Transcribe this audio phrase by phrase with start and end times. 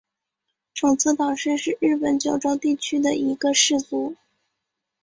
[0.73, 4.15] 种子岛氏是日本九州地区的一个氏族。